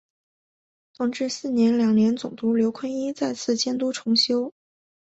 [0.95, 4.51] 同治四年两江总督刘坤一再次监督重修。